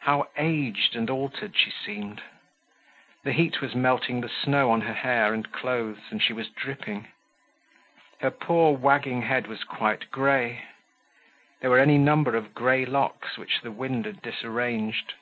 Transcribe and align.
How 0.00 0.28
aged 0.36 0.94
and 0.96 1.08
altered 1.08 1.56
she 1.56 1.70
seemed! 1.70 2.20
The 3.24 3.32
heat 3.32 3.62
was 3.62 3.74
melting 3.74 4.20
the 4.20 4.28
snow 4.28 4.70
on 4.70 4.82
her 4.82 4.92
hair 4.92 5.32
and 5.32 5.50
clothes, 5.50 6.02
and 6.10 6.22
she 6.22 6.34
was 6.34 6.50
dripping. 6.50 7.08
Her 8.20 8.30
poor 8.30 8.76
wagging 8.76 9.22
head 9.22 9.46
was 9.46 9.64
quite 9.64 10.10
grey; 10.10 10.66
there 11.62 11.70
were 11.70 11.78
any 11.78 11.96
number 11.96 12.36
of 12.36 12.52
grey 12.52 12.84
locks 12.84 13.38
which 13.38 13.62
the 13.62 13.72
wind 13.72 14.04
had 14.04 14.20
disarranged. 14.20 15.14